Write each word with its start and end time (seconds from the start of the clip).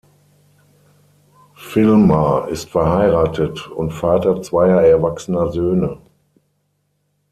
Vilmar 1.55 2.47
ist 2.47 2.69
verheiratet 2.71 3.67
und 3.67 3.91
Vater 3.93 4.41
zweier 4.41 4.81
erwachsener 4.81 5.51
Söhne. 5.51 6.01